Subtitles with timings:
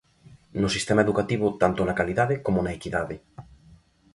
[0.61, 3.15] No sistema educativo, tanto na calidade como na equidade.